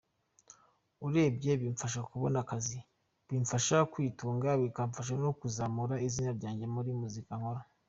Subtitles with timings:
[1.07, 2.77] Urebye bimfasha kubona akazi,
[3.27, 7.61] bimfasha kwitunga bikamfasha no kuzamura izina ryanjye muri muzika nkora.